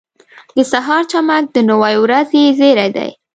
[0.55, 3.09] •د سهار چمک د نوې ورځې زېری دی.